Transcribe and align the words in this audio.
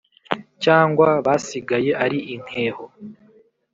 cyangwa 0.63 1.07
basigaye 1.25 1.91
ari 2.05 2.19
inkeho 2.35 2.85